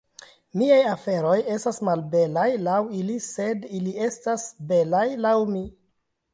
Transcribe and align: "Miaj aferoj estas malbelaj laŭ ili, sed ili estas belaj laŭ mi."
"Miaj 0.61 0.79
aferoj 0.91 1.33
estas 1.55 1.79
malbelaj 1.89 2.47
laŭ 2.69 2.79
ili, 3.03 3.19
sed 3.29 3.71
ili 3.81 3.95
estas 4.09 4.49
belaj 4.75 5.07
laŭ 5.29 5.39
mi." 5.55 5.67